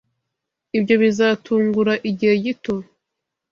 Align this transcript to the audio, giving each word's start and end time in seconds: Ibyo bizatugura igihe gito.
Ibyo 0.77 0.95
bizatugura 1.01 1.93
igihe 2.09 2.35
gito. 2.43 2.75